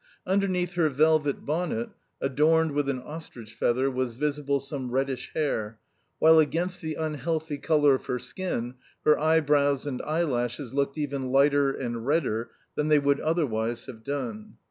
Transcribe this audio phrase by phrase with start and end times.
[0.25, 1.89] Underneath her velvet bonnet,
[2.19, 5.77] adorned with an ostrich feather, was visible some reddish hair,
[6.17, 8.73] while against the unhealthy colour of her skin
[9.05, 14.03] her eyebrows and eyelashes looked even lighter and redder that they would other wise have
[14.03, 14.57] done.